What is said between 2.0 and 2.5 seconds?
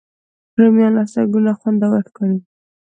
ښکاري